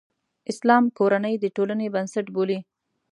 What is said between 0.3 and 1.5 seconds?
اسلام کورنۍ د